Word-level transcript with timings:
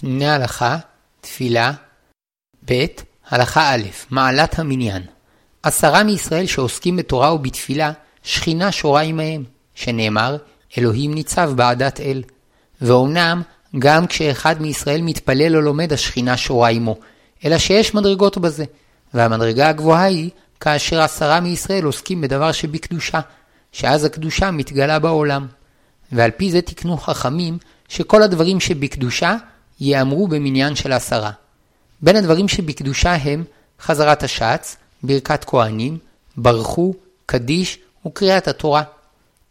פניני 0.00 0.28
הלכה, 0.28 0.76
תפילה, 1.20 1.72
ב. 2.70 2.84
הלכה 3.28 3.74
א', 3.74 3.82
מעלת 4.10 4.58
המניין. 4.58 5.02
עשרה 5.62 6.02
מישראל 6.02 6.46
שעוסקים 6.46 6.96
בתורה 6.96 7.34
ובתפילה, 7.34 7.92
שכינה 8.22 8.72
שורה 8.72 9.02
עמהם, 9.02 9.44
שנאמר, 9.74 10.36
אלוהים 10.78 11.14
ניצב 11.14 11.52
בעדת 11.56 12.00
אל. 12.00 12.22
ואומנם, 12.80 13.42
גם 13.78 14.06
כשאחד 14.06 14.62
מישראל 14.62 15.02
מתפלל 15.02 15.56
או 15.56 15.60
לומד, 15.60 15.92
השכינה 15.92 16.36
שורה 16.36 16.68
עמו, 16.68 16.96
אלא 17.44 17.58
שיש 17.58 17.94
מדרגות 17.94 18.38
בזה. 18.38 18.64
והמדרגה 19.14 19.68
הגבוהה 19.68 20.04
היא, 20.04 20.30
כאשר 20.60 21.00
עשרה 21.00 21.40
מישראל 21.40 21.84
עוסקים 21.84 22.20
בדבר 22.20 22.52
שבקדושה, 22.52 23.20
שאז 23.72 24.04
הקדושה 24.04 24.50
מתגלה 24.50 24.98
בעולם. 24.98 25.46
ועל 26.12 26.30
פי 26.30 26.50
זה 26.50 26.62
תקנו 26.62 26.96
חכמים, 26.96 27.58
שכל 27.88 28.22
הדברים 28.22 28.60
שבקדושה 28.60 29.36
ייאמרו 29.80 30.28
במניין 30.28 30.74
של 30.74 30.92
עשרה. 30.92 31.30
בין 32.02 32.16
הדברים 32.16 32.48
שבקדושה 32.48 33.14
הם 33.14 33.44
חזרת 33.80 34.22
השץ, 34.22 34.76
ברכת 35.02 35.44
כהנים, 35.44 35.98
ברכו, 36.36 36.94
קדיש 37.26 37.78
וקריאת 38.06 38.48
התורה. 38.48 38.82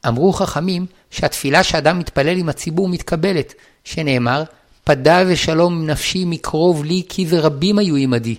אמרו 0.07 0.33
חכמים 0.33 0.85
שהתפילה 1.11 1.63
שאדם 1.63 1.99
מתפלל 1.99 2.37
עם 2.37 2.49
הציבור 2.49 2.89
מתקבלת, 2.89 3.53
שנאמר, 3.83 4.43
פדה 4.83 5.23
ושלום 5.27 5.85
נפשי 5.85 6.25
מקרוב 6.25 6.85
לי 6.85 7.03
כי 7.09 7.25
ורבים 7.29 7.77
היו 7.79 7.95
עמדי. 7.95 8.35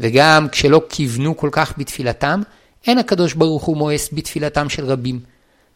וגם 0.00 0.48
כשלא 0.52 0.82
כיוונו 0.88 1.36
כל 1.36 1.48
כך 1.52 1.74
בתפילתם, 1.78 2.42
אין 2.86 2.98
הקדוש 2.98 3.34
ברוך 3.34 3.64
הוא 3.64 3.76
מואס 3.76 4.08
בתפילתם 4.12 4.68
של 4.68 4.84
רבים. 4.84 5.20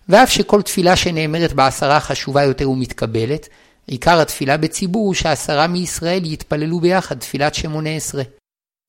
ואף 0.09 0.31
שכל 0.31 0.63
תפילה 0.63 0.97
שנאמרת 0.97 1.53
בעשרה 1.53 2.01
חשובה 2.01 2.43
יותר 2.43 2.71
ומתקבלת, 2.71 3.49
עיקר 3.87 4.21
התפילה 4.21 4.57
בציבור 4.57 5.07
הוא 5.07 5.15
שעשרה 5.15 5.67
מישראל 5.67 6.33
יתפללו 6.33 6.81
ביחד 6.81 7.19
תפילת 7.19 7.55
שמונה 7.55 7.91
עשרה. 7.91 8.23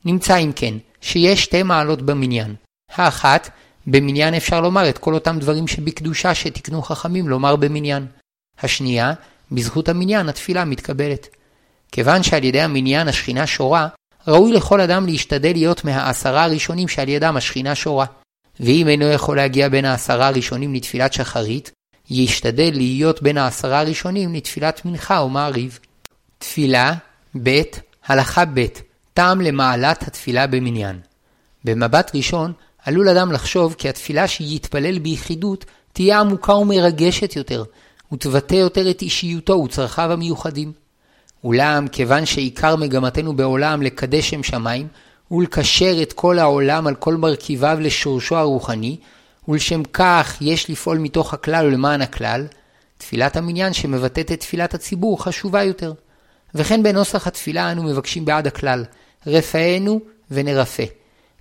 נמצא 0.05 0.37
אם 0.37 0.51
כן, 0.55 0.73
שיש 1.01 1.43
שתי 1.43 1.63
מעלות 1.63 2.01
במניין. 2.01 2.55
האחת, 2.91 3.49
במניין 3.87 4.33
אפשר 4.33 4.61
לומר 4.61 4.89
את 4.89 4.97
כל 4.97 5.13
אותם 5.13 5.39
דברים 5.39 5.67
שבקדושה 5.67 6.35
שתקנו 6.35 6.81
חכמים 6.81 7.29
לומר 7.29 7.55
במניין. 7.55 8.05
השנייה, 8.59 9.13
בזכות 9.51 9.89
המניין 9.89 10.29
התפילה 10.29 10.65
מתקבלת. 10.65 11.27
כיוון 11.91 12.23
שעל 12.23 12.43
ידי 12.43 12.61
המניין 12.61 13.07
השכינה 13.07 13.47
שורה, 13.47 13.87
ראוי 14.27 14.51
לכל 14.51 14.81
אדם 14.81 15.05
להשתדל 15.05 15.51
להיות 15.53 15.85
מהעשרה 15.85 16.43
הראשונים 16.43 16.87
שעל 16.87 17.09
ידם 17.09 17.37
השכינה 17.37 17.75
שורה. 17.75 18.05
ואם 18.59 18.87
אינו 18.87 19.05
יכול 19.05 19.37
להגיע 19.37 19.69
בין 19.69 19.85
העשרה 19.85 20.27
הראשונים 20.27 20.73
לתפילת 20.73 21.13
שחרית, 21.13 21.71
ישתדל 22.09 22.71
להיות 22.73 23.21
בין 23.21 23.37
העשרה 23.37 23.79
הראשונים 23.79 24.35
לתפילת 24.35 24.85
מנחה 24.85 25.19
או 25.19 25.29
מעריב. 25.29 25.79
תפילה, 26.37 26.93
ב', 27.43 27.61
הלכה 28.05 28.45
ב', 28.45 28.65
טעם 29.13 29.41
למעלת 29.41 30.07
התפילה 30.07 30.47
במניין. 30.47 30.99
במבט 31.63 32.11
ראשון, 32.15 32.53
עלול 32.85 33.09
אדם 33.09 33.31
לחשוב 33.31 33.75
כי 33.77 33.89
התפילה 33.89 34.27
שיתפלל 34.27 34.99
ביחידות 34.99 35.65
תהיה 35.93 36.19
עמוקה 36.19 36.53
ומרגשת 36.53 37.35
יותר, 37.35 37.63
ותבטא 38.13 38.55
יותר 38.55 38.89
את 38.89 39.01
אישיותו 39.01 39.53
וצרכיו 39.53 40.11
המיוחדים. 40.11 40.71
אולם, 41.43 41.87
כיוון 41.87 42.25
שעיקר 42.25 42.75
מגמתנו 42.75 43.35
בעולם 43.35 43.81
לקדש 43.81 44.29
שם 44.29 44.43
שמיים, 44.43 44.87
ולקשר 45.31 46.01
את 46.01 46.13
כל 46.13 46.39
העולם 46.39 46.87
על 46.87 46.95
כל 46.95 47.15
מרכיביו 47.15 47.77
לשורשו 47.81 48.35
הרוחני, 48.35 48.97
ולשם 49.47 49.83
כך 49.93 50.37
יש 50.41 50.69
לפעול 50.69 50.97
מתוך 50.97 51.33
הכלל 51.33 51.65
ולמען 51.65 52.01
הכלל, 52.01 52.47
תפילת 52.97 53.35
המניין 53.37 53.73
שמבטאת 53.73 54.31
את 54.31 54.39
תפילת 54.39 54.73
הציבור 54.73 55.23
חשובה 55.23 55.63
יותר. 55.63 55.93
וכן 56.55 56.83
בנוסח 56.83 57.27
התפילה 57.27 57.71
אנו 57.71 57.83
מבקשים 57.83 58.25
בעד 58.25 58.47
הכלל, 58.47 58.85
רפאנו 59.27 59.99
ונרפא. 60.31 60.85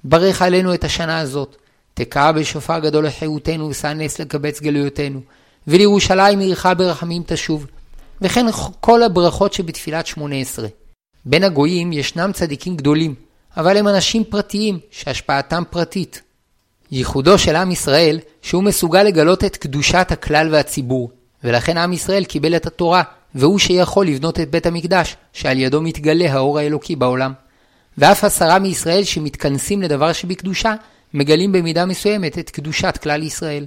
ברך 0.05 0.43
עלינו 0.43 0.75
את 0.75 0.85
השנה 0.85 1.19
הזאת, 1.19 1.57
תקע 1.95 2.33
בשופר 2.33 2.79
גדול 2.79 3.07
לחירותנו 3.07 3.69
ושא 3.69 3.87
נס 3.87 4.19
לקבץ 4.19 4.61
גלויותינו, 4.61 5.21
ולירושלים 5.69 6.39
עירך 6.39 6.67
ברחמים 6.77 7.23
תשוב. 7.27 7.67
וכן 8.21 8.47
כל 8.81 9.03
הברכות 9.03 9.53
שבתפילת 9.53 10.07
שמונה 10.07 10.37
עשרה. 10.37 10.69
בין 11.25 11.45
הגויים 11.45 11.93
ישנם 11.93 12.31
צדיקים 12.35 12.77
גדולים, 12.77 13.15
אבל 13.57 13.77
הם 13.77 13.89
אנשים 13.89 14.25
פרטיים, 14.25 14.79
שהשפעתם 14.91 15.63
פרטית. 15.71 16.23
ייחודו 16.95 17.39
של 17.39 17.57
עם 17.57 17.71
ישראל, 17.71 18.19
שהוא 18.43 18.63
מסוגל 18.63 19.03
לגלות 19.03 19.45
את 19.45 19.57
קדושת 19.57 20.07
הכלל 20.11 20.49
והציבור, 20.53 21.11
ולכן 21.45 21.77
עם 21.79 21.93
ישראל 21.93 22.25
קיבל 22.25 22.57
את 22.57 22.67
התורה, 22.67 23.03
והוא 23.35 23.59
שיכול 23.59 24.07
לבנות 24.07 24.41
את 24.41 24.51
בית 24.51 24.67
המקדש, 24.67 25.17
שעל 25.33 25.59
ידו 25.59 25.83
מתגלה 25.83 26.33
האור 26.33 26.59
האלוקי 26.59 26.97
בעולם. 26.97 27.33
ואף 27.99 28.25
עשרה 28.25 28.59
מישראל 28.59 29.05
שמתכנסים 29.05 29.83
לדבר 29.83 30.13
שבקדושה, 30.13 30.75
מגלים 31.15 31.53
במידה 31.53 31.87
מסוימת 31.87 32.39
את 32.39 32.51
קדושת 32.51 32.99
כלל 33.03 33.23
ישראל. 33.23 33.67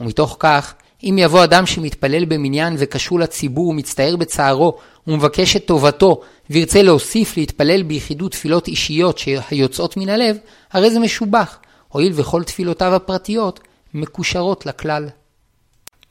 ומתוך 0.00 0.36
כך, 0.38 0.74
אם 1.02 1.16
יבוא 1.18 1.44
אדם 1.44 1.66
שמתפלל 1.66 2.24
במניין 2.24 2.74
וקשור 2.78 3.20
לציבור 3.20 3.68
ומצטער 3.68 4.16
בצערו 4.16 4.78
ומבקש 5.06 5.56
את 5.56 5.66
טובתו 5.66 6.20
וירצה 6.50 6.82
להוסיף 6.82 7.36
להתפלל 7.36 7.82
ביחידות 7.82 8.32
תפילות 8.32 8.68
אישיות 8.68 9.18
שיוצאות 9.18 9.96
מן 9.96 10.08
הלב, 10.08 10.36
הרי 10.72 10.90
זה 10.90 10.98
משובח, 10.98 11.58
הואיל 11.88 12.12
וכל 12.16 12.44
תפילותיו 12.44 12.94
הפרטיות 12.94 13.60
מקושרות 13.94 14.66
לכלל. 14.66 15.08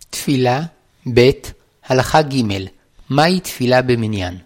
תפילה 0.09 0.61
ב. 1.13 1.29
הלכה 1.85 2.21
ג. 2.21 2.35
מהי 3.09 3.39
תפילה 3.39 3.81
במניין? 3.81 4.37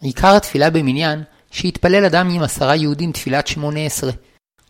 עיקר 0.00 0.36
התפילה 0.36 0.70
במניין 0.70 1.22
שהתפלל 1.50 2.04
אדם 2.04 2.30
עם 2.30 2.42
עשרה 2.42 2.76
יהודים 2.76 3.12
תפילת 3.12 3.46
שמונה 3.46 3.80
עשרה, 3.80 4.12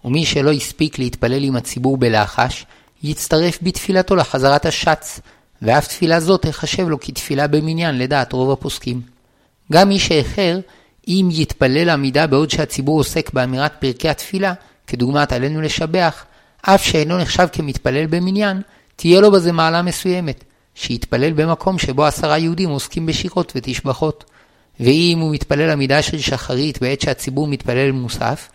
ומי 0.05 0.25
שלא 0.25 0.53
הספיק 0.53 0.99
להתפלל 0.99 1.45
עם 1.45 1.57
הציבור 1.57 1.97
בלחש, 1.97 2.67
יצטרף 3.03 3.59
בתפילתו 3.63 4.17
לחזרת 4.17 4.67
השץ, 4.67 5.21
ואף 5.63 5.87
תפילה 5.87 6.21
זו 6.21 6.37
תחשב 6.37 6.89
לו 6.89 7.01
כתפילה 7.01 7.47
במניין 7.47 7.99
לדעת 7.99 8.33
רוב 8.33 8.51
הפוסקים. 8.51 9.01
גם 9.73 9.89
מי 9.89 9.99
שאיחר, 9.99 10.61
אם 11.09 11.29
יתפלל 11.33 11.91
עמידה 11.91 12.27
בעוד 12.27 12.51
שהציבור 12.51 12.99
עוסק 12.99 13.33
באמירת 13.33 13.73
פרקי 13.79 14.09
התפילה, 14.09 14.53
כדוגמת 14.91 15.33
עלינו 15.33 15.61
לשבח, 15.61 16.25
אף 16.63 16.85
שאינו 16.85 17.19
נחשב 17.19 17.47
כמתפלל 17.53 18.07
במניין, 18.07 18.63
תהיה 18.97 19.21
לו 19.21 19.31
בזה 19.31 19.53
מעלה 19.53 19.83
מסוימת, 19.83 20.45
שיתפלל 20.75 21.33
במקום 21.33 21.79
שבו 21.79 22.05
עשרה 22.05 22.39
יהודים 22.39 22.69
עוסקים 22.69 23.07
בשירות 23.07 23.53
ותשבחות. 23.57 24.25
ואם 24.81 25.19
הוא 25.21 25.35
מתפלל 25.35 25.71
עמידה 25.71 26.03
של 26.03 26.19
שחרית 26.19 26.81
בעת 26.81 27.01
שהציבור 27.01 27.47
מתפלל 27.47 27.93
מוסף, 27.93 28.49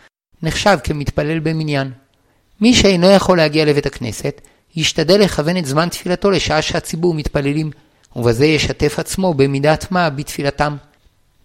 נחשב 0.43 0.77
כמתפלל 0.83 1.39
במניין. 1.39 1.91
מי 2.61 2.73
שאינו 2.73 3.11
יכול 3.11 3.37
להגיע 3.37 3.65
לבית 3.65 3.85
הכנסת, 3.85 4.41
ישתדל 4.75 5.21
לכוון 5.21 5.57
את 5.57 5.65
זמן 5.65 5.89
תפילתו 5.89 6.31
לשעה 6.31 6.61
שהציבור 6.61 7.13
מתפללים, 7.13 7.71
ובזה 8.15 8.45
ישתף 8.45 8.99
עצמו 8.99 9.33
במידת 9.33 9.91
מה 9.91 10.09
בתפילתם. 10.09 10.75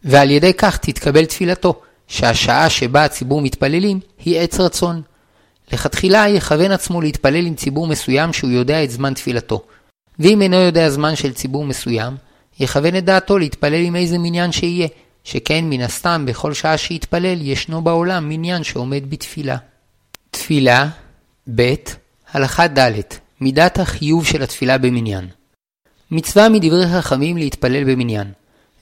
ועל 0.04 0.30
ידי 0.30 0.54
כך 0.54 0.76
תתקבל 0.76 1.24
תפילתו, 1.24 1.80
שהשעה 2.10 2.70
שבה 2.70 3.04
הציבור 3.04 3.42
מתפללים 3.42 4.00
היא 4.24 4.38
עץ 4.38 4.60
רצון. 4.60 5.02
לכתחילה 5.72 6.28
יכוון 6.28 6.70
עצמו 6.70 7.00
להתפלל 7.00 7.46
עם 7.46 7.54
ציבור 7.54 7.86
מסוים 7.86 8.32
שהוא 8.32 8.50
יודע 8.50 8.84
את 8.84 8.90
זמן 8.90 9.14
תפילתו. 9.14 9.62
ואם 10.18 10.42
אינו 10.42 10.56
יודע 10.56 10.90
זמן 10.90 11.16
של 11.16 11.32
ציבור 11.32 11.64
מסוים, 11.64 12.16
יכוון 12.60 12.96
את 12.96 13.04
דעתו 13.04 13.38
להתפלל 13.38 13.84
עם 13.84 13.96
איזה 13.96 14.18
מניין 14.18 14.52
שיהיה, 14.52 14.88
שכן 15.24 15.64
מן 15.64 15.80
הסתם 15.80 16.24
בכל 16.26 16.54
שעה 16.54 16.78
שיתפלל 16.78 17.38
ישנו 17.42 17.82
בעולם 17.82 18.28
מניין 18.28 18.64
שעומד 18.64 19.10
בתפילה. 19.10 19.56
תפילה, 20.30 20.88
ב. 21.54 21.74
הלכה 22.32 22.66
ד' 22.66 23.00
מידת 23.40 23.78
החיוב 23.78 24.26
של 24.26 24.42
התפילה 24.42 24.78
במניין. 24.78 25.28
מצווה 26.10 26.48
מדברי 26.48 26.86
חכמים 26.86 27.36
להתפלל 27.36 27.84
במניין. 27.84 28.32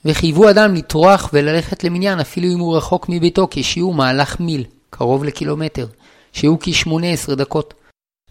וחייבו 0.05 0.49
אדם 0.49 0.75
לטרוח 0.75 1.29
וללכת 1.33 1.83
למניין 1.83 2.19
אפילו 2.19 2.53
אם 2.53 2.59
הוא 2.59 2.77
רחוק 2.77 3.05
מביתו 3.09 3.47
כשיעור 3.51 3.93
מהלך 3.93 4.39
מיל, 4.39 4.63
קרוב 4.89 5.23
לקילומטר, 5.23 5.87
שהוא 6.33 6.57
כ-18 6.61 7.35
דקות. 7.35 7.73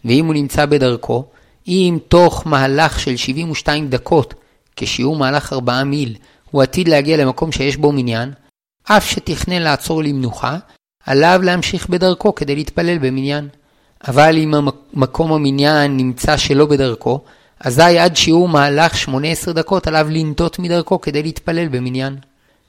ואם 0.04 0.26
הוא 0.26 0.34
נמצא 0.34 0.66
בדרכו, 0.66 1.24
אם 1.68 1.98
תוך 2.08 2.46
מהלך 2.46 3.00
של 3.00 3.16
72 3.16 3.88
דקות, 3.88 4.34
כשיעור 4.76 5.16
מהלך 5.16 5.52
4 5.52 5.84
מיל, 5.84 6.16
הוא 6.50 6.62
עתיד 6.62 6.88
להגיע 6.88 7.16
למקום 7.16 7.52
שיש 7.52 7.76
בו 7.76 7.92
מניין, 7.92 8.32
אף 8.84 9.10
שתכנן 9.10 9.62
לעצור 9.62 10.02
למנוחה, 10.02 10.58
עליו 11.06 11.40
להמשיך 11.42 11.88
בדרכו 11.88 12.34
כדי 12.34 12.56
להתפלל 12.56 12.98
במניין. 12.98 13.48
אבל 14.08 14.36
אם 14.36 14.54
מקום 14.94 15.32
המניין 15.32 15.96
נמצא 15.96 16.36
שלא 16.36 16.66
בדרכו, 16.66 17.20
אזי 17.60 17.98
עד 17.98 18.16
שיעור 18.16 18.48
מהלך 18.48 18.98
18 18.98 19.54
דקות 19.54 19.86
עליו 19.86 20.06
לנטות 20.10 20.58
מדרכו 20.58 21.00
כדי 21.00 21.22
להתפלל 21.22 21.68
במניין. 21.68 22.16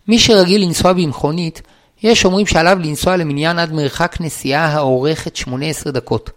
מי 0.08 0.20
שרגיל 0.20 0.62
לנסוע 0.62 0.94
במכונית, 0.94 1.62
יש 2.04 2.26
אומרים 2.26 2.46
שעליו 2.46 2.78
לנסוע 2.84 3.18
למניין 3.18 3.60
עד 3.60 3.74
מרחק 3.74 4.18
נסיעה 4.20 4.66
האורכת 4.66 5.36
18 5.36 5.92
דקות. 5.92 6.30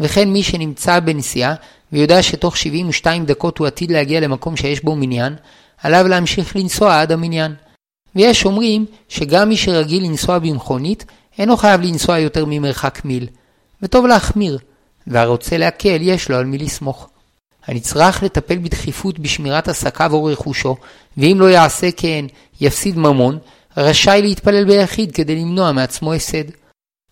וכן 0.00 0.28
מי 0.30 0.42
שנמצא 0.42 1.00
בנסיעה 1.00 1.54
ויודע 1.92 2.22
שתוך 2.22 2.56
72 2.56 3.26
דקות 3.26 3.58
הוא 3.58 3.66
עתיד 3.66 3.90
להגיע 3.90 4.20
למקום 4.20 4.56
שיש 4.56 4.84
בו 4.84 4.96
מניין, 4.96 5.36
עליו 5.82 6.08
להמשיך 6.08 6.56
לנסוע 6.56 7.00
עד 7.00 7.12
המניין. 7.12 7.54
ויש 8.16 8.44
אומרים 8.44 8.86
שגם 9.08 9.48
מי 9.48 9.56
שרגיל 9.56 10.04
לנסוע 10.04 10.38
במכונית, 10.38 11.04
אינו 11.38 11.56
חייב 11.56 11.80
לנסוע 11.80 12.18
יותר 12.18 12.44
ממרחק 12.48 13.00
מיל. 13.04 13.26
וטוב 13.82 14.06
להחמיר, 14.06 14.58
והרוצה 15.06 15.58
להקל 15.58 15.98
יש 16.00 16.30
לו 16.30 16.36
על 16.36 16.44
מי 16.44 16.58
לסמוך. 16.58 17.08
הנצרך 17.70 18.22
לטפל 18.22 18.58
בדחיפות 18.58 19.18
בשמירת 19.18 19.68
עסקיו 19.68 20.12
או 20.12 20.24
רכושו, 20.24 20.76
ואם 21.16 21.36
לא 21.40 21.50
יעשה 21.50 21.90
כן, 21.96 22.24
יפסיד 22.60 22.98
ממון, 22.98 23.38
רשאי 23.76 24.22
להתפלל 24.22 24.64
ביחיד 24.64 25.12
כדי 25.12 25.36
למנוע 25.36 25.72
מעצמו 25.72 26.14
הפסד. 26.14 26.44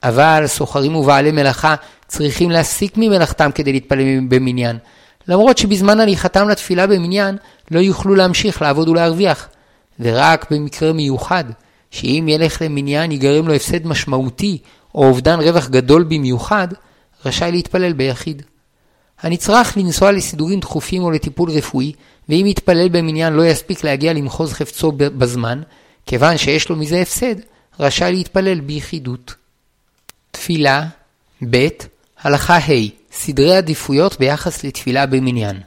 אבל 0.03 0.45
סוחרים 0.47 0.97
ובעלי 0.97 1.31
מלאכה 1.31 1.75
צריכים 2.07 2.51
להסיק 2.51 2.93
ממלאכתם 2.97 3.51
כדי 3.55 3.73
להתפלל 3.73 4.21
במניין, 4.29 4.79
למרות 5.29 5.59
שבזמן 5.59 6.01
הליכתם 6.01 6.49
לתפילה 6.49 6.87
במניין 6.87 7.37
לא 7.71 7.81
יוכלו 7.81 8.15
להמשיך 8.15 8.63
לעבוד 8.63 8.89
ולהרוויח. 8.89 9.49
ורק 10.01 10.51
במקרה 10.51 10.93
מיוחד, 10.93 11.45
שאם 11.91 12.27
ילך 12.29 12.63
למניין 12.63 13.13
ייגרם 13.13 13.49
לו 13.49 13.55
הפסד 13.55 13.87
משמעותי 13.87 14.59
או 14.95 15.05
אובדן 15.05 15.41
רווח 15.41 15.69
גדול 15.69 16.05
במיוחד, 16.05 16.69
רשאי 17.25 17.53
להתפלל 17.53 17.93
ביחיד. 17.93 18.43
הנצרך 19.23 19.77
לנסוע 19.77 20.13
לסידורים 20.13 20.61
דחופים 20.61 21.03
או 21.03 21.11
לטיפול 21.11 21.51
רפואי, 21.51 21.93
ואם 22.29 22.47
יתפלל 22.47 22.89
במניין 22.89 23.33
לא 23.33 23.47
יספיק 23.47 23.85
להגיע 23.85 24.13
למחוז 24.13 24.53
חפצו 24.53 24.93
בזמן, 24.93 25.63
כיוון 26.07 26.37
שיש 26.37 26.69
לו 26.69 26.77
מזה 26.77 27.01
הפסד, 27.01 27.35
רשאי 27.81 28.13
להתפלל 28.13 28.61
ביחידות. 28.61 29.35
תפילה 30.31 30.87
ב. 31.51 31.69
הלכה 32.21 32.57
ה' 32.57 32.89
סדרי 33.13 33.57
עדיפויות 33.57 34.19
ביחס 34.19 34.65
לתפילה 34.65 35.07
במניין. 35.07 35.61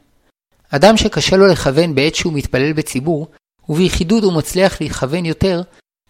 אדם 0.70 0.98
שקשה 0.98 1.38
לו 1.38 1.48
לכוון 1.48 1.96
בעת 1.96 2.16
שהוא 2.16 2.34
מתפלל 2.34 2.74
בציבור, 2.74 3.28
וביחידות 3.70 4.24
הוא 4.24 4.34
מצליח 4.34 4.82
לכוון 4.82 5.26
יותר, 5.26 5.62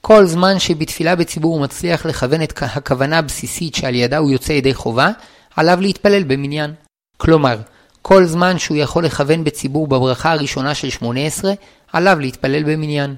כל 0.02 0.26
זמן 0.26 0.60
שבתפילה 0.60 1.16
בציבור 1.16 1.54
הוא 1.54 1.64
מצליח 1.64 2.06
לכוון 2.06 2.44
את 2.44 2.54
הכוונה 2.62 3.18
הבסיסית 3.18 3.76
שעל 3.76 3.96
ידה 3.96 4.18
הוא 4.18 4.32
יוצא 4.32 4.52
ידי 4.52 4.74
חובה, 4.74 5.10
עליו 5.56 5.82
להתפלל 5.82 6.24
במניין. 6.24 6.74
כלומר, 7.22 7.58
כל 8.02 8.26
זמן 8.26 8.60
שהוא 8.60 8.78
יכול 8.78 9.06
לכוון 9.06 9.44
בציבור 9.44 9.88
בברכה 9.88 10.32
הראשונה 10.32 10.76
של 10.76 10.90
18, 10.90 11.54
עליו 11.94 12.20
להתפלל 12.20 12.64
במניין. 12.64 13.16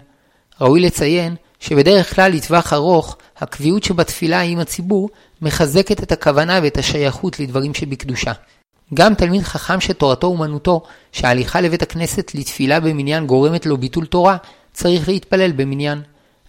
ראוי 0.61 0.81
לציין 0.81 1.35
שבדרך 1.59 2.15
כלל 2.15 2.31
לטווח 2.31 2.73
ארוך, 2.73 3.17
הקביעות 3.37 3.83
שבתפילה 3.83 4.41
עם 4.41 4.59
הציבור 4.59 5.09
מחזקת 5.41 6.03
את 6.03 6.11
הכוונה 6.11 6.59
ואת 6.63 6.77
השייכות 6.77 7.39
לדברים 7.39 7.73
שבקדושה. 7.73 8.31
גם 8.93 9.13
תלמיד 9.13 9.41
חכם 9.43 9.81
שתורתו 9.81 10.27
אומנותו, 10.27 10.83
שההליכה 11.11 11.61
לבית 11.61 11.81
הכנסת 11.81 12.31
לתפילה 12.35 12.79
במניין 12.79 13.27
גורמת 13.27 13.65
לו 13.65 13.77
ביטול 13.77 14.05
תורה, 14.05 14.37
צריך 14.73 15.09
להתפלל 15.09 15.51
במניין. 15.51 16.01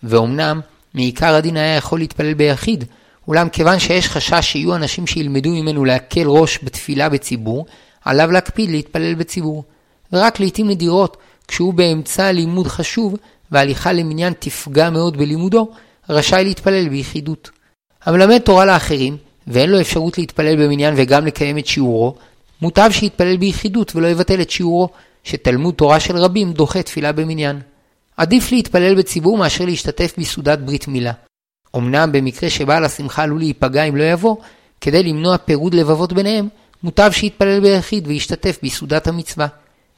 ואומנם, 0.02 0.60
מעיקר 0.94 1.34
הדין 1.34 1.56
היה 1.56 1.76
יכול 1.76 1.98
להתפלל 1.98 2.34
ביחיד, 2.34 2.84
אולם 3.28 3.48
כיוון 3.48 3.78
שיש 3.78 4.08
חשש 4.08 4.52
שיהיו 4.52 4.74
אנשים 4.76 5.06
שילמדו 5.06 5.50
ממנו 5.50 5.84
להקל 5.84 6.26
ראש 6.26 6.58
בתפילה 6.62 7.08
בציבור, 7.08 7.66
עליו 8.04 8.30
להקפיד 8.30 8.70
להתפלל 8.70 9.14
בציבור. 9.14 9.64
ורק 10.12 10.40
לעיתים 10.40 10.68
נדירות, 10.68 11.16
כשהוא 11.48 11.74
באמצע 11.74 12.32
לימוד 12.32 12.66
חשוב, 12.66 13.16
והליכה 13.52 13.92
למניין 13.92 14.32
תפגע 14.38 14.90
מאוד 14.90 15.16
בלימודו, 15.16 15.68
רשאי 16.08 16.44
להתפלל 16.44 16.88
ביחידות. 16.88 17.50
המלמד 18.04 18.38
תורה 18.38 18.64
לאחרים, 18.64 19.16
ואין 19.46 19.70
לו 19.70 19.80
אפשרות 19.80 20.18
להתפלל 20.18 20.64
במניין 20.64 20.94
וגם 20.96 21.26
לקיים 21.26 21.58
את 21.58 21.66
שיעורו, 21.66 22.14
מוטב 22.62 22.88
שיתפלל 22.90 23.36
ביחידות 23.36 23.96
ולא 23.96 24.06
יבטל 24.06 24.40
את 24.40 24.50
שיעורו, 24.50 24.88
שתלמוד 25.24 25.74
תורה 25.74 26.00
של 26.00 26.16
רבים 26.16 26.52
דוחה 26.52 26.82
תפילה 26.82 27.12
במניין. 27.12 27.60
עדיף 28.16 28.52
להתפלל 28.52 28.94
בציבור 28.94 29.38
מאשר 29.38 29.64
להשתתף 29.64 30.14
בסעודת 30.18 30.58
ברית 30.58 30.88
מילה. 30.88 31.12
אמנם 31.76 32.12
במקרה 32.12 32.50
שבעל 32.50 32.84
השמחה 32.84 33.22
עלול 33.22 33.38
להיפגע 33.38 33.82
אם 33.84 33.96
לא 33.96 34.04
יבוא, 34.04 34.36
כדי 34.80 35.02
למנוע 35.02 35.38
פירוד 35.38 35.74
לבבות 35.74 36.12
ביניהם, 36.12 36.48
מוטב 36.82 37.10
שיתפלל 37.12 37.60
ביחיד 37.60 38.06
וישתתף 38.06 38.58
בסעודת 38.62 39.06
המצווה. 39.06 39.46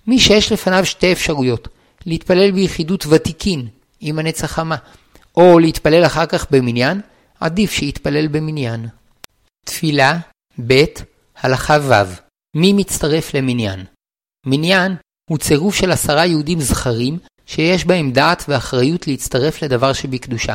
מי 0.07 0.19
שיש 0.19 0.53
לפניו 0.53 0.87
שתי 0.87 1.13
אפשרויות, 1.13 1.69
להתפלל 2.07 2.51
ביחידות 2.51 3.07
ותיקין, 3.09 3.69
עם 4.01 4.19
הנצח 4.19 4.47
חמה, 4.47 4.77
או 5.37 5.59
להתפלל 5.59 6.07
אחר 6.07 6.27
כך 6.27 6.47
במניין, 6.51 7.01
עדיף 7.41 7.73
שיתפלל 7.73 8.29
במניין. 8.29 8.89
תפילה 9.65 10.19
ב' 10.67 10.85
הלכה 11.41 11.79
ו' 11.83 11.93
מי 12.57 12.73
מצטרף 12.73 13.35
למניין? 13.35 13.85
מניין 14.47 14.97
הוא 15.31 15.39
צירוף 15.39 15.75
של 15.75 15.91
עשרה 15.91 16.27
יהודים 16.27 16.61
זכרים 16.61 17.19
שיש 17.47 17.85
בהם 17.85 18.11
דעת 18.11 18.45
ואחריות 18.49 19.07
להצטרף 19.07 19.63
לדבר 19.63 19.93
שבקדושה. 19.93 20.55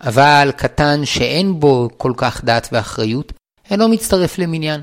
אבל 0.00 0.50
קטן 0.56 1.04
שאין 1.04 1.60
בו 1.60 1.88
כל 1.96 2.12
כך 2.16 2.44
דעת 2.44 2.68
ואחריות, 2.72 3.32
אינו 3.70 3.88
מצטרף 3.88 4.38
למניין. 4.38 4.80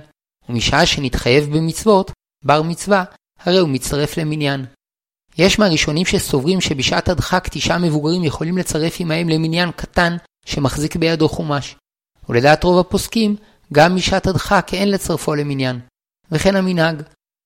ומשעה 0.49 0.85
שנתחייב 0.85 1.57
במצוות, 1.57 2.11
בר 2.45 2.61
מצווה, 2.61 3.03
הרי 3.39 3.57
הוא 3.57 3.69
מצטרף 3.69 4.17
למניין. 4.17 4.65
יש 5.37 5.59
מהראשונים 5.59 6.05
שסוברים 6.05 6.61
שבשעת 6.61 7.09
הדחק 7.09 7.47
תשעה 7.51 7.77
מבוגרים 7.77 8.23
יכולים 8.23 8.57
לצרף 8.57 8.99
עמהם 8.99 9.29
למניין 9.29 9.71
קטן 9.71 10.17
שמחזיק 10.45 10.95
בידו 10.95 11.29
חומש. 11.29 11.75
ולדעת 12.29 12.63
רוב 12.63 12.79
הפוסקים, 12.79 13.35
גם 13.73 13.95
משעת 13.95 14.27
הדחק 14.27 14.69
אין 14.73 14.91
לצרפו 14.91 15.35
למניין. 15.35 15.79
וכן 16.31 16.55
המנהג. 16.55 17.01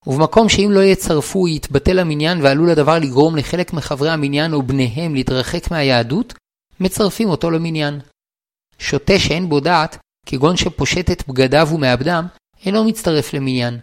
ובמקום 0.07 0.49
שאם 0.49 0.71
לא 0.71 0.79
יצרפו 0.79 1.47
יתבטל 1.47 1.99
המניין 1.99 2.41
ועלול 2.41 2.69
הדבר 2.69 2.99
לגרום 2.99 3.35
לחלק 3.35 3.73
מחברי 3.73 4.09
המניין 4.09 4.53
או 4.53 4.63
בניהם 4.63 5.15
להתרחק 5.15 5.71
מהיהדות, 5.71 6.33
מצרפים 6.81 7.29
אותו 7.29 7.51
למניין. 7.51 7.99
שוטה 8.79 9.19
שאין 9.19 9.49
בו 9.49 9.59
דעת, 9.59 9.97
כגון 10.25 10.57
שפושט 10.57 11.11
את 11.11 11.27
בגדיו 11.27 11.67
ומאבדם, 11.73 12.27
אינו 12.65 12.83
מצטרף 12.83 13.33
למניין. 13.33 13.79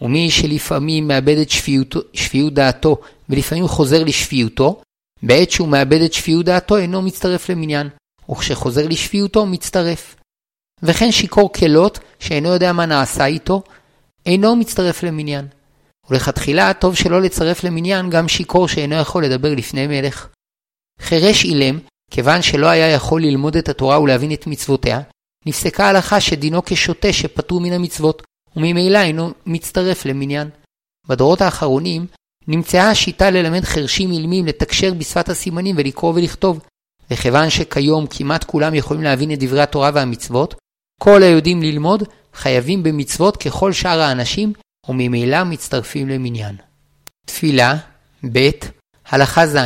ומי 0.00 0.30
שלפעמים 0.30 1.08
מאבד 1.08 1.38
את 1.38 1.50
שפיות, 1.50 1.94
שפיות 2.12 2.54
דעתו 2.54 3.00
ולפעמים 3.28 3.68
חוזר 3.68 4.04
לשפיותו, 4.04 4.82
בעת 5.22 5.50
שהוא 5.50 5.68
מאבד 5.68 6.00
את 6.00 6.12
שפיות 6.12 6.46
דעתו 6.46 6.76
אינו 6.76 7.02
מצטרף 7.02 7.48
למניין, 7.48 7.88
וכשחוזר 8.30 8.88
לשפיותו 8.88 9.46
מצטרף. 9.46 10.16
וכן 10.82 11.12
שיכור 11.12 11.52
כלות 11.52 11.98
שאינו 12.18 12.48
יודע 12.48 12.72
מה 12.72 12.86
נעשה 12.86 13.26
איתו, 13.26 13.62
אינו 14.26 14.56
מצטרף 14.56 15.02
למניין. 15.02 15.46
ולכתחילה 16.10 16.74
טוב 16.74 16.94
שלא 16.94 17.22
לצרף 17.22 17.64
למניין 17.64 18.10
גם 18.10 18.28
שיכור 18.28 18.68
שאינו 18.68 18.94
יכול 18.94 19.24
לדבר 19.24 19.54
לפני 19.54 19.86
מלך. 19.86 20.28
חירש 21.00 21.44
אילם, 21.44 21.78
כיוון 22.14 22.42
שלא 22.42 22.66
היה 22.66 22.90
יכול 22.90 23.22
ללמוד 23.22 23.56
את 23.56 23.68
התורה 23.68 24.00
ולהבין 24.00 24.32
את 24.32 24.46
מצוותיה, 24.46 25.00
נפסקה 25.46 25.88
הלכה 25.88 26.20
שדינו 26.20 26.64
כשוטה 26.64 27.12
שפטור 27.12 27.60
מן 27.60 27.72
המצוות, 27.72 28.22
וממילא 28.56 28.98
אינו 28.98 29.30
מצטרף 29.46 30.06
למניין. 30.06 30.48
בדורות 31.08 31.40
האחרונים 31.40 32.06
נמצאה 32.48 32.90
השיטה 32.90 33.30
ללמד 33.30 33.64
חרשים 33.64 34.10
אילמים 34.10 34.46
לתקשר 34.46 34.94
בשפת 34.94 35.28
הסימנים 35.28 35.76
ולקרוא 35.78 36.12
ולכתוב, 36.14 36.60
וכיוון 37.10 37.50
שכיום 37.50 38.06
כמעט 38.06 38.44
כולם 38.44 38.74
יכולים 38.74 39.02
להבין 39.02 39.32
את 39.32 39.38
דברי 39.38 39.62
התורה 39.62 39.90
והמצוות, 39.94 40.54
כל 41.00 41.22
היודעים 41.22 41.62
ללמוד 41.62 42.02
חייבים 42.34 42.82
במצוות 42.82 43.36
ככל 43.36 43.72
שאר 43.72 44.00
האנשים, 44.00 44.52
וממילא 44.88 45.44
מצטרפים 45.44 46.08
למניין. 46.08 46.56
תפילה 47.26 47.76
ב. 48.32 48.50
הלכה 49.06 49.46
ז. 49.46 49.56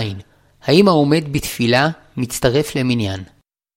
האם 0.62 0.88
העומד 0.88 1.32
בתפילה 1.32 1.88
מצטרף 2.18 2.76
למניין? 2.76 3.24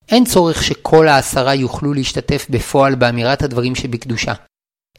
אין 0.09 0.25
צורך 0.25 0.63
שכל 0.63 1.07
העשרה 1.07 1.55
יוכלו 1.55 1.93
להשתתף 1.93 2.47
בפועל 2.49 2.95
באמירת 2.95 3.41
הדברים 3.41 3.75
שבקדושה. 3.75 4.33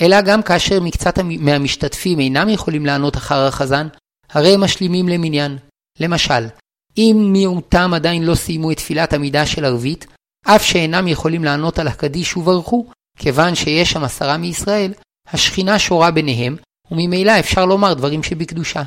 אלא 0.00 0.20
גם 0.20 0.42
כאשר 0.42 0.80
מקצת 0.80 1.18
מהמשתתפים 1.18 2.20
אינם 2.20 2.48
יכולים 2.48 2.86
לענות 2.86 3.16
אחר 3.16 3.46
החזן, 3.46 3.88
הרי 4.30 4.54
הם 4.54 4.60
משלימים 4.60 5.08
למניין. 5.08 5.58
למשל, 6.00 6.48
אם 6.96 7.28
מיעוטם 7.32 7.94
עדיין 7.94 8.22
לא 8.22 8.34
סיימו 8.34 8.70
את 8.70 8.76
תפילת 8.76 9.12
עמידה 9.12 9.46
של 9.46 9.64
ערבית, 9.64 10.06
אף 10.46 10.62
שאינם 10.62 11.08
יכולים 11.08 11.44
לענות 11.44 11.78
על 11.78 11.88
הקדיש 11.88 12.36
וברכו, 12.36 12.86
כיוון 13.18 13.54
שיש 13.54 13.90
שם 13.90 14.04
עשרה 14.04 14.36
מישראל, 14.36 14.92
השכינה 15.26 15.78
שורה 15.78 16.10
ביניהם, 16.10 16.56
וממילא 16.90 17.38
אפשר 17.38 17.66
לומר 17.66 17.94
דברים 17.94 18.22
שבקדושה. 18.22 18.82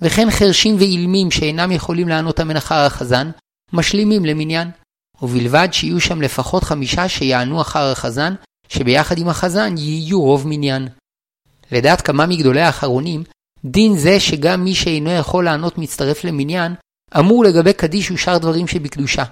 וכן 0.00 0.30
חרשים 0.30 0.76
ואילמים 0.78 1.30
שאינם 1.30 1.72
יכולים 1.72 2.08
לענות 2.08 2.40
אמן 2.40 2.56
אחר 2.56 2.74
החזן, 2.74 3.30
משלימים 3.72 4.24
למניין. 4.24 4.70
ובלבד 5.22 5.68
שיהיו 5.72 6.00
שם 6.00 6.22
לפחות 6.22 6.64
חמישה 6.64 7.08
שיענו 7.08 7.60
אחר 7.60 7.92
החזן, 7.92 8.34
שביחד 8.68 9.18
עם 9.18 9.28
החזן 9.28 9.74
יהיו 9.78 10.20
רוב 10.20 10.48
מניין. 10.48 10.88
לדעת 11.72 12.00
כמה 12.00 12.26
מגדולי 12.26 12.60
האחרונים, 12.60 13.24
דין 13.64 13.96
זה 13.96 14.20
שגם 14.20 14.64
מי 14.64 14.74
שאינו 14.74 15.10
יכול 15.10 15.44
לענות 15.44 15.78
מצטרף 15.78 16.24
למניין, 16.24 16.74
אמור 17.18 17.44
לגבי 17.44 17.72
קדיש 17.72 18.10
ושאר 18.10 18.38
דברים 18.38 18.66
שבקדושה. 18.66 19.24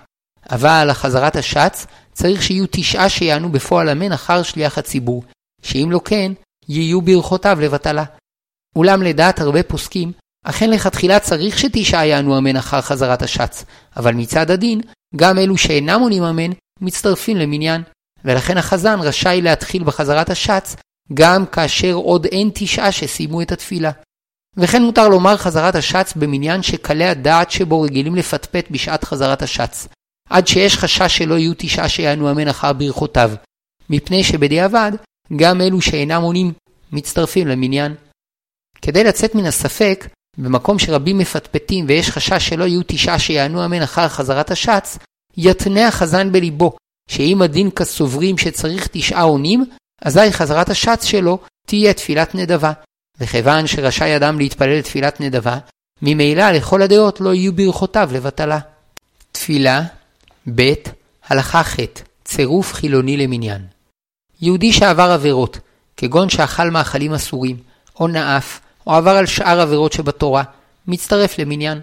אבל 0.51 0.89
החזרת 0.91 1.37
השץ 1.37 1.87
צריך 2.13 2.43
שיהיו 2.43 2.65
תשעה 2.71 3.09
שיענו 3.09 3.53
בפועל 3.53 3.89
אמן 3.89 4.13
אחר 4.13 4.43
שליח 4.43 4.79
הציבור, 4.79 5.25
שאם 5.63 5.89
לא 5.91 6.01
כן, 6.05 6.33
יהיו 6.69 7.03
ברכותיו 7.03 7.59
לבטלה. 7.61 8.05
אולם 8.77 9.03
לדעת 9.03 9.41
הרבה 9.41 9.63
פוסקים, 9.63 10.13
אכן 10.45 10.71
לכתחילה 10.71 11.21
צריך 11.21 11.59
שתשעה 11.59 12.07
יענו 12.07 12.39
אמן 12.39 12.57
אחר 12.57 12.81
חזרת 12.81 13.23
השץ, 13.23 13.65
אבל 13.97 14.15
מצד 14.15 14.51
הדין, 14.51 14.81
גם 15.17 15.39
אלו 15.39 15.59
שאינם 15.59 16.01
עונים 16.01 16.23
אמן, 16.23 16.51
מצטרפים 16.81 17.37
למניין, 17.37 17.83
ולכן 18.25 18.57
החזן 18.57 18.99
רשאי 19.01 19.43
להתחיל 19.43 19.85
בחזרת 19.85 20.31
השץ, 20.31 20.77
גם 21.15 21.47
כאשר 21.47 21.93
עוד 21.93 22.27
אין 22.27 22.51
תשעה 22.55 22.93
שסיימו 22.93 23.43
את 23.43 23.53
התפילה. 23.53 23.91
וכן 24.57 24.83
מותר 24.83 25.09
לומר 25.09 25.37
חזרת 25.37 25.75
השץ 25.75 26.13
במניין 26.17 26.63
שקלי 26.63 27.05
הדעת 27.05 27.51
שבו 27.51 27.81
רגילים 27.81 28.15
לפטפט 28.15 28.71
בשעת 28.71 29.05
חזרת 29.05 29.43
השץ, 29.43 29.89
עד 30.29 30.47
שיש 30.47 30.77
חשש 30.77 31.19
שלא 31.19 31.39
יהיו 31.39 31.53
תשעה 31.57 31.89
שיענו 31.89 32.31
אמן 32.31 32.49
אחר 32.49 32.73
ברכותיו, 32.73 33.31
מפני 33.91 34.25
שבדיעבד, 34.25 34.93
גם 35.37 35.61
אלו 35.61 35.81
שאינם 35.81 36.23
עונים 36.23 36.53
מצטרפים 36.93 37.47
למניין. 37.47 37.95
כדי 38.83 39.05
לצאת 39.05 39.35
מן 39.35 39.47
הספק, 39.47 40.07
במקום 40.39 40.79
שרבים 40.79 41.19
מפטפטים 41.19 41.85
ויש 41.89 42.11
חשש 42.11 42.49
שלא 42.49 42.65
יהיו 42.65 42.81
תשעה 42.87 43.19
שיענו 43.19 43.65
אמן 43.65 43.83
אחר 43.83 44.09
חזרת 44.09 44.51
השץ, 44.51 44.99
יתנה 45.37 45.89
החזן 45.89 46.33
בליבו, 46.33 46.77
שאם 47.09 47.43
הדין 47.43 47.71
כסוברים 47.71 48.39
שצריך 48.39 48.89
תשעה 48.93 49.23
עונים, 49.23 49.65
אזי 50.03 50.33
חזרת 50.33 50.71
השץ 50.71 51.05
שלו 51.05 51.39
תהיה 51.67 51.93
תפילת 51.93 52.35
נדבה. 52.35 52.73
וכיוון 53.21 53.67
שרשאי 53.67 54.17
אדם 54.17 54.39
להתפלל 54.39 54.81
תפילת 54.81 55.21
נדבה, 55.21 55.59
ממילא 56.03 56.51
לכל 56.51 56.83
הדעות 56.83 57.21
לא 57.21 57.35
יהיו 57.35 57.53
ברכותיו 57.53 58.11
לבטלה. 58.13 58.59
תפילה 59.33 59.83
ב. 60.55 60.73
הלכה 61.29 61.63
ח' 61.63 61.77
צירוף 62.25 62.73
חילוני 62.75 63.17
למניין. 63.17 63.67
יהודי 64.43 64.73
שעבר 64.73 65.11
עבירות, 65.11 65.59
כגון 65.97 66.29
שאכל 66.29 66.71
מאכלים 66.71 67.15
אסורים, 67.15 67.57
או 68.01 68.09
נאף, 68.09 68.61
או 68.91 68.95
עבר 68.95 69.11
על 69.11 69.27
שאר 69.27 69.61
עבירות 69.61 69.93
שבתורה, 69.93 70.43
מצטרף 70.87 71.39
למניין. 71.39 71.81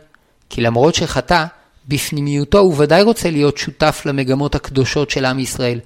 כי 0.50 0.62
למרות 0.62 0.96
שחטא, 0.96 1.46
בפנימיותו 1.88 2.60
הוא 2.60 2.74
ודאי 2.78 3.02
רוצה 3.02 3.30
להיות 3.30 3.58
שותף 3.58 4.02
למגמות 4.06 4.56
הקדושות 4.56 5.10
של 5.10 5.26
עם 5.26 5.40
ישראל. 5.40 5.80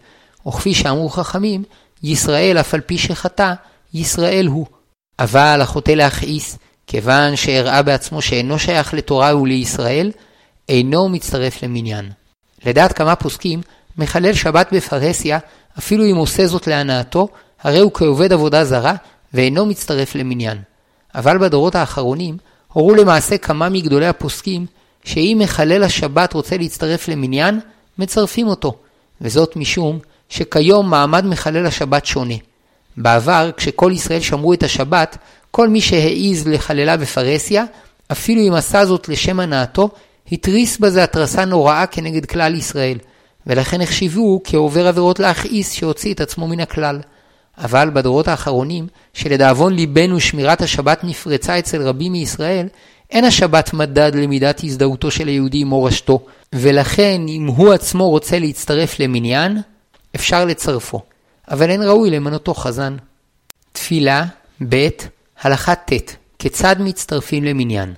או 0.45 0.51
כפי 0.51 0.73
שאמרו 0.73 1.09
חכמים, 1.09 1.63
ישראל 2.03 2.57
אף 2.59 2.73
על 2.73 2.81
פי 2.81 2.97
שחטא, 2.97 3.53
ישראל 3.93 4.47
הוא. 4.47 4.65
אבל 5.19 5.61
החוטא 5.61 5.91
להכעיס, 5.91 6.57
כיוון 6.87 7.35
שהראה 7.35 7.81
בעצמו 7.81 8.21
שאינו 8.21 8.59
שייך 8.59 8.93
לתורה 8.93 9.37
ולישראל, 9.37 10.11
אינו 10.69 11.09
מצטרף 11.09 11.63
למניין. 11.63 12.11
לדעת 12.65 12.93
כמה 12.93 13.15
פוסקים, 13.15 13.61
מחלל 13.97 14.33
שבת 14.33 14.73
בפרהסיה, 14.73 15.39
אפילו 15.79 16.05
אם 16.05 16.15
עושה 16.15 16.47
זאת 16.47 16.67
להנאתו, 16.67 17.27
הרי 17.63 17.79
הוא 17.79 17.91
כעובד 17.93 18.33
עבודה 18.33 18.65
זרה, 18.65 18.93
ואינו 19.33 19.65
מצטרף 19.65 20.15
למניין. 20.15 20.70
אבל 21.15 21.37
בדורות 21.37 21.75
האחרונים, 21.75 22.37
הורו 22.73 22.95
למעשה 22.95 23.37
כמה 23.37 23.69
מגדולי 23.69 24.07
הפוסקים, 24.07 24.65
שאם 25.03 25.37
מחלל 25.43 25.83
השבת 25.83 26.33
רוצה 26.33 26.57
להצטרף 26.57 27.07
למניין, 27.07 27.59
מצרפים 27.97 28.47
אותו, 28.47 28.75
וזאת 29.21 29.55
משום 29.55 29.99
שכיום 30.29 30.89
מעמד 30.89 31.25
מחלל 31.25 31.65
השבת 31.65 32.05
שונה. 32.05 32.35
בעבר, 32.97 33.49
כשכל 33.57 33.91
ישראל 33.95 34.19
שמרו 34.21 34.53
את 34.53 34.63
השבת, 34.63 35.17
כל 35.51 35.67
מי 35.67 35.81
שהעז 35.81 36.47
לחללה 36.47 36.97
בפרהסיה, 36.97 37.65
אפילו 38.11 38.41
אם 38.47 38.53
עשה 38.53 38.85
זאת 38.85 39.09
לשם 39.09 39.39
הנאתו, 39.39 39.89
התריס 40.31 40.77
בזה 40.77 41.03
התרסה 41.03 41.45
נוראה 41.45 41.85
כנגד 41.85 42.25
כלל 42.25 42.55
ישראל, 42.55 42.97
ולכן 43.47 43.81
החשיבו 43.81 44.41
כעובר 44.43 44.87
עבירות 44.87 45.19
להכעיס 45.19 45.71
שהוציא 45.71 46.13
את 46.13 46.21
עצמו 46.21 46.47
מן 46.47 46.59
הכלל. 46.59 46.99
אבל 47.57 47.89
בדורות 47.93 48.27
האחרונים, 48.27 48.87
שלדאבון 49.13 49.73
ליבנו 49.73 50.19
שמירת 50.19 50.61
השבת 50.61 51.03
נפרצה 51.03 51.59
אצל 51.59 51.81
רבים 51.81 52.11
מישראל, 52.11 52.67
אין 53.09 53.25
השבת 53.25 53.73
מדד 53.73 54.11
למידת 54.15 54.61
הזדהותו 54.63 55.11
של 55.11 55.27
היהודי 55.27 55.57
עם 55.57 55.67
מורשתו, 55.67 56.25
ולכן 56.53 57.21
אם 57.27 57.47
הוא 57.47 57.73
עצמו 57.73 58.09
רוצה 58.09 58.39
להצטרף 58.39 58.99
למניין, 58.99 59.61
אפשר 60.15 60.45
לצרפו, 60.45 61.01
אבל 61.51 61.69
אין 61.69 61.81
ראוי 61.83 62.09
למנותו 62.09 62.53
חזן. 62.53 62.97
תפילה 63.71 64.25
ב. 64.69 64.87
הלכה 65.41 65.75
ט' 65.75 66.15
כיצד 66.39 66.75
מצטרפים 66.79 67.43
למניין. 67.43 67.93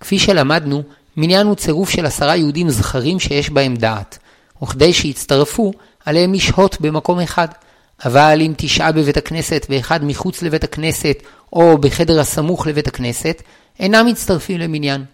כפי 0.00 0.18
שלמדנו, 0.18 0.82
מניין 1.16 1.46
הוא 1.46 1.54
צירוף 1.54 1.90
של 1.90 2.06
עשרה 2.06 2.36
יהודים 2.36 2.70
זכרים 2.70 3.20
שיש 3.20 3.50
בהם 3.50 3.76
דעת, 3.76 4.18
וכדי 4.62 4.92
שיצטרפו, 4.92 5.72
עליהם 6.04 6.34
לשהות 6.34 6.80
במקום 6.80 7.20
אחד. 7.20 7.48
אבל 8.04 8.38
אם 8.40 8.52
תשעה 8.56 8.92
בבית 8.92 9.16
הכנסת 9.16 9.66
ואחד 9.70 10.04
מחוץ 10.04 10.42
לבית 10.42 10.64
הכנסת, 10.64 11.22
או 11.52 11.78
בחדר 11.78 12.20
הסמוך 12.20 12.66
לבית 12.66 12.88
הכנסת, 12.88 13.42
אינם 13.80 14.06
מצטרפים 14.06 14.58
למניין. 14.58 15.04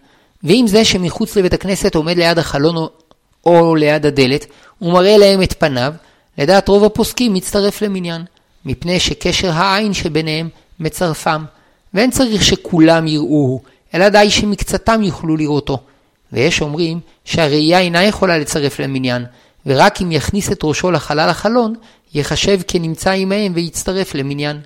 ואם 0.43 0.65
זה 0.67 0.85
שמחוץ 0.85 1.35
לבית 1.35 1.53
הכנסת 1.53 1.95
עומד 1.95 2.17
ליד 2.17 2.39
החלון 2.39 2.87
או 3.45 3.75
ליד 3.75 4.05
הדלת, 4.05 4.45
ומראה 4.81 5.17
להם 5.17 5.43
את 5.43 5.53
פניו, 5.59 5.93
לדעת 6.37 6.67
רוב 6.67 6.83
הפוסקים 6.83 7.33
מצטרף 7.33 7.81
למניין, 7.81 8.25
מפני 8.65 8.99
שקשר 8.99 9.51
העין 9.51 9.93
שביניהם 9.93 10.49
מצרפם, 10.79 11.45
ואין 11.93 12.11
צריך 12.11 12.43
שכולם 12.43 13.07
יראוהו, 13.07 13.61
אלא 13.93 14.09
די 14.09 14.29
שמקצתם 14.29 15.03
יוכלו 15.03 15.37
לראותו. 15.37 15.77
ויש 16.33 16.61
אומרים 16.61 16.99
שהראייה 17.25 17.79
אינה 17.79 18.03
יכולה 18.03 18.37
לצרף 18.37 18.79
למניין, 18.79 19.25
ורק 19.65 20.01
אם 20.01 20.11
יכניס 20.11 20.51
את 20.51 20.59
ראשו 20.63 20.91
לחלל 20.91 21.29
החלון, 21.29 21.73
יחשב 22.13 22.59
כנמצא 22.67 23.11
עמהם 23.11 23.51
ויצטרף 23.55 24.15
למניין. 24.15 24.59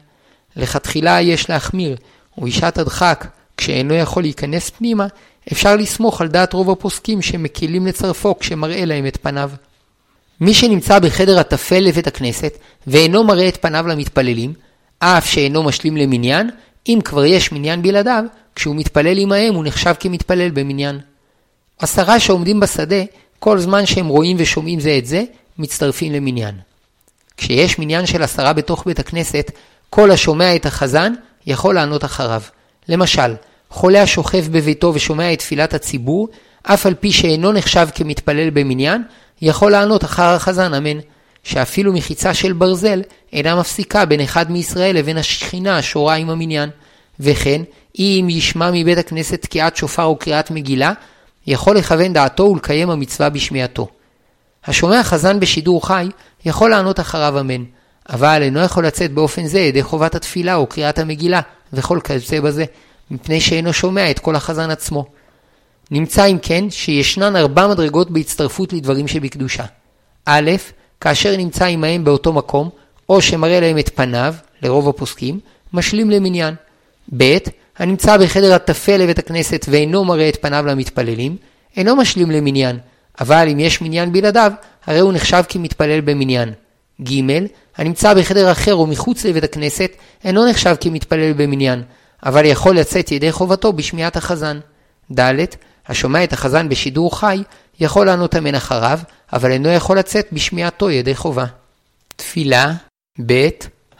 לכתחילה 0.55 1.21
יש 1.21 1.49
להחמיר, 1.49 1.97
ובשעת 2.37 2.77
הדחק, 2.77 3.27
כשאינו 3.57 3.93
יכול 3.93 4.23
להיכנס 4.23 4.69
פנימה, 4.69 5.07
אפשר 5.51 5.75
לסמוך 5.75 6.21
על 6.21 6.27
דעת 6.27 6.53
רוב 6.53 6.69
הפוסקים 6.69 7.21
שמקילים 7.21 7.87
לצרפו 7.87 8.39
כשמראה 8.39 8.85
להם 8.85 9.07
את 9.07 9.17
פניו. 9.21 9.51
מי 10.41 10.53
שנמצא 10.53 10.99
בחדר 10.99 11.39
הטפל 11.39 11.79
לבית 11.79 12.07
הכנסת, 12.07 12.57
ואינו 12.87 13.23
מראה 13.23 13.47
את 13.47 13.57
פניו 13.61 13.87
למתפללים, 13.87 14.53
אף 14.99 15.25
שאינו 15.25 15.63
משלים 15.63 15.97
למניין, 15.97 16.49
אם 16.87 16.99
כבר 17.05 17.25
יש 17.25 17.51
מניין 17.51 17.81
בלעדיו, 17.81 18.23
כשהוא 18.55 18.75
מתפלל 18.75 19.17
עמהם 19.17 19.55
הוא 19.55 19.65
נחשב 19.65 19.93
כמתפלל 19.99 20.49
במניין. 20.49 20.99
עשרה 21.79 22.19
שעומדים 22.19 22.59
בשדה, 22.59 23.03
כל 23.45 23.59
זמן 23.59 23.85
שהם 23.85 24.07
רואים 24.07 24.37
ושומעים 24.39 24.79
זה 24.79 24.95
את 24.97 25.05
זה, 25.05 25.23
מצטרפים 25.57 26.13
למניין. 26.13 26.55
כשיש 27.37 27.79
מניין 27.79 28.05
של 28.05 28.23
עשרה 28.23 28.53
בתוך 28.53 28.83
בית 28.85 28.99
הכנסת, 28.99 29.51
כל 29.89 30.11
השומע 30.11 30.55
את 30.55 30.65
החזן 30.65 31.13
יכול 31.45 31.75
לענות 31.75 32.05
אחריו. 32.05 32.41
למשל, 32.89 33.35
חולה 33.69 34.01
השוכב 34.01 34.45
בביתו 34.51 34.91
ושומע 34.95 35.33
את 35.33 35.39
תפילת 35.39 35.73
הציבור, 35.73 36.27
אף 36.63 36.85
על 36.85 36.93
פי 36.93 37.11
שאינו 37.11 37.51
נחשב 37.51 37.87
כמתפלל 37.95 38.49
במניין, 38.49 39.03
יכול 39.41 39.71
לענות 39.71 40.03
אחר 40.03 40.35
החזן 40.35 40.73
אמן, 40.73 40.99
שאפילו 41.43 41.93
מחיצה 41.93 42.33
של 42.33 42.53
ברזל 42.53 43.01
אינה 43.33 43.55
מפסיקה 43.55 44.05
בין 44.05 44.19
אחד 44.19 44.51
מישראל 44.51 44.95
לבין 44.95 45.17
השכינה 45.17 45.77
השורה 45.77 46.15
עם 46.15 46.29
המניין. 46.29 46.69
וכן, 47.19 47.61
אם 47.99 48.27
ישמע 48.29 48.69
מבית 48.73 48.97
הכנסת 48.97 49.41
תקיעת 49.41 49.75
שופר 49.75 50.03
או 50.03 50.15
קריאת 50.15 50.51
מגילה, 50.51 50.93
יכול 51.47 51.77
לכוון 51.77 52.13
דעתו 52.13 52.43
ולקיים 52.43 52.89
המצווה 52.89 53.29
בשמיעתו. 53.29 53.87
השומע 54.65 55.03
חזן 55.03 55.39
בשידור 55.39 55.87
חי 55.87 56.09
יכול 56.45 56.69
לענות 56.69 56.99
אחריו 56.99 57.39
אמן, 57.39 57.63
אבל 58.09 58.41
אינו 58.41 58.59
יכול 58.59 58.85
לצאת 58.85 59.13
באופן 59.13 59.47
זה 59.47 59.59
ידי 59.59 59.83
חובת 59.83 60.15
התפילה 60.15 60.55
או 60.55 60.67
קריאת 60.67 60.99
המגילה 60.99 61.41
וכל 61.73 61.99
כזה 62.03 62.41
בזה, 62.41 62.65
מפני 63.11 63.41
שאינו 63.41 63.73
שומע 63.73 64.11
את 64.11 64.19
כל 64.19 64.35
החזן 64.35 64.69
עצמו. 64.69 65.05
נמצא 65.91 66.25
אם 66.25 66.37
כן 66.41 66.69
שישנן 66.69 67.35
ארבע 67.35 67.67
מדרגות 67.67 68.11
בהצטרפות 68.11 68.73
לדברים 68.73 69.07
שבקדושה. 69.07 69.63
א', 70.25 70.51
כאשר 71.01 71.37
נמצא 71.37 71.65
עמהם 71.65 72.03
באותו 72.03 72.33
מקום, 72.33 72.69
או 73.09 73.21
שמראה 73.21 73.59
להם 73.59 73.77
את 73.77 73.89
פניו, 73.95 74.35
לרוב 74.61 74.89
הפוסקים, 74.89 75.39
משלים 75.73 76.09
למניין. 76.09 76.55
ב', 77.17 77.37
הנמצא 77.77 78.17
בחדר 78.17 78.53
הטפל 78.53 78.97
לבית 78.97 79.19
הכנסת 79.19 79.65
ואינו 79.69 80.05
מראה 80.05 80.29
את 80.29 80.37
פניו 80.41 80.65
למתפללים, 80.65 81.37
אינו 81.77 81.95
משלים 81.95 82.31
למניין, 82.31 82.79
אבל 83.21 83.49
אם 83.51 83.59
יש 83.59 83.81
מניין 83.81 84.11
בלעדיו, 84.11 84.51
הרי 84.85 84.99
הוא 84.99 85.13
נחשב 85.13 85.43
כמתפלל 85.49 86.01
במניין. 86.01 86.53
ג. 87.03 87.21
הנמצא 87.77 88.13
בחדר 88.13 88.51
אחר 88.51 88.75
או 88.75 88.87
מחוץ 88.87 89.25
לבית 89.25 89.43
הכנסת, 89.43 89.91
אינו 90.23 90.49
נחשב 90.49 90.75
כמתפלל 90.79 91.33
במניין, 91.33 91.83
אבל 92.25 92.45
יכול 92.45 92.77
לצאת 92.77 93.11
ידי 93.11 93.31
חובתו 93.31 93.73
בשמיעת 93.73 94.15
החזן. 94.15 94.59
ד. 95.19 95.33
השומע 95.87 96.23
את 96.23 96.33
החזן 96.33 96.69
בשידור 96.69 97.19
חי, 97.19 97.43
יכול 97.79 98.05
לענות 98.05 98.35
אמן 98.35 98.55
אחריו, 98.55 98.99
אבל 99.33 99.51
אינו 99.51 99.69
יכול 99.69 99.99
לצאת 99.99 100.27
בשמיעתו 100.31 100.91
ידי 100.91 101.15
חובה. 101.15 101.45
תפילה 102.15 102.73
ב. 103.25 103.49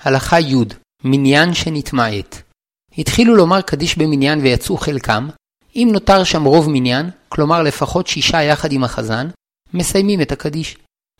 הלכה 0.03 0.39
י' 0.39 0.55
מניין 1.03 1.53
שנתמעט 1.53 2.44
התחילו 2.97 3.35
לומר 3.35 3.61
קדיש 3.61 3.97
במניין 3.97 4.39
ויצאו 4.39 4.77
חלקם, 4.77 5.27
אם 5.75 5.89
נותר 5.91 6.23
שם 6.23 6.43
רוב 6.43 6.69
מניין, 6.69 7.09
כלומר 7.29 7.63
לפחות 7.63 8.07
שישה 8.07 8.43
יחד 8.43 8.71
עם 8.71 8.83
החזן, 8.83 9.27
מסיימים 9.73 10.21
את 10.21 10.31
הקדיש. 10.31 10.77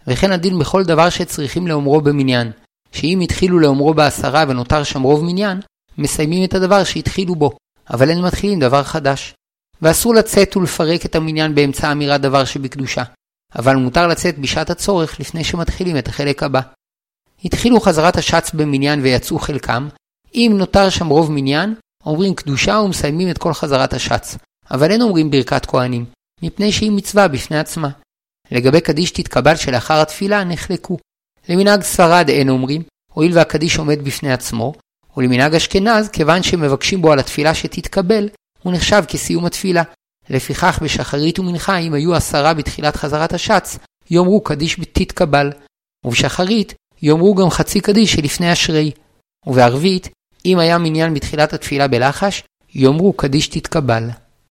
וכן 0.08 0.32
הדין 0.32 0.60
בכל 0.60 0.84
דבר 0.84 1.10
שצריכים 1.10 1.68
לאומרו 1.68 2.02
במניין, 2.02 2.52
שאם 2.92 3.20
התחילו 3.24 3.60
לאומרו 3.60 3.94
בעשרה 3.94 4.46
ונותר 4.48 4.84
שם 4.84 5.02
רוב 5.02 5.24
מניין, 5.24 5.60
מסיימים 5.98 6.44
את 6.44 6.54
הדבר 6.54 6.84
שהתחילו 6.84 7.36
בו, 7.36 7.58
אבל 7.90 8.10
אין 8.10 8.22
מתחילים 8.22 8.60
דבר 8.60 8.84
חדש. 8.84 9.34
ואסור 9.82 10.14
לצאת 10.14 10.58
ולפרק 10.58 11.06
את 11.06 11.16
המניין 11.16 11.56
באמצע 11.56 11.92
אמירת 11.92 12.22
דבר 12.22 12.46
שבקדושה, 12.46 13.04
אבל 13.56 13.76
מותר 13.76 14.08
לצאת 14.08 14.38
בשעת 14.38 14.70
הצורך 14.70 15.20
לפני 15.20 15.44
שמתחילים 15.44 15.98
את 15.98 16.08
החלק 16.08 16.44
הבא. 16.44 16.62
התחילו 17.46 17.80
חזרת 17.80 18.18
השץ 18.18 18.52
במניין 18.52 19.02
ויצאו 19.02 19.40
חלקם, 19.40 19.88
אם 20.36 20.54
נותר 20.58 20.90
שם 20.90 21.08
רוב 21.08 21.32
מניין, 21.32 21.76
אומרים 22.06 22.36
קדושה 22.36 22.80
ומסיימים 22.80 23.30
את 23.30 23.38
כל 23.38 23.54
חזרת 23.54 23.94
השץ, 23.94 24.38
אבל 24.72 24.92
אין 24.92 25.02
אומרים 25.02 25.32
ברכת 25.32 25.66
כהנים, 25.66 26.06
מפני 26.42 26.72
שהיא 26.72 26.92
מצווה 26.92 27.28
בפני 27.28 27.60
עצמה. 27.60 27.90
לגבי 28.52 28.82
קדיש 28.82 29.12
תתקבל 29.12 29.56
שלאחר 29.56 30.02
התפילה 30.02 30.44
נחלקו. 30.44 30.98
למנהג 31.50 31.82
ספרד 31.82 32.30
אין 32.30 32.50
אומרים, 32.50 32.84
הואיל 33.14 33.38
והקדיש 33.38 33.78
עומד 33.78 34.04
בפני 34.04 34.34
עצמו, 34.34 34.74
ולמנהג 35.18 35.56
אשכנז, 35.56 36.10
כיוון 36.10 36.44
שמבקשים 36.44 37.02
בו 37.02 37.12
על 37.12 37.20
התפילה 37.20 37.56
שתתקבל, 37.56 38.30
הוא 38.64 38.74
נחשב 38.74 39.04
כסיום 39.08 39.46
התפילה. 39.46 39.84
לפיכך 40.30 40.80
בשחרית 40.84 41.40
ומנחה, 41.40 41.78
אם 41.78 41.94
היו 41.94 42.16
עשרה 42.16 42.54
בתחילת 42.54 42.96
חזרת 42.96 43.34
השץ, 43.34 43.78
יאמרו 44.12 44.42
קדיש 44.42 44.80
תתקבל. 44.94 45.52
ובשחרית, 46.06 46.74
יאמרו 47.02 47.36
גם 47.36 47.50
חצי 47.50 47.80
קדיש 47.80 48.14
שלפני 48.14 48.54
אשרי. 48.54 48.92
ובערבית, 49.48 50.10
אם 50.46 50.60
היה 50.60 50.78
מניין 50.78 51.14
בתחילת 51.14 51.54
התפילה 51.54 51.88
בלחש, 51.88 52.44
יאמרו 52.76 53.14
קדיש 53.14 53.48
תתקבל. 53.48 54.10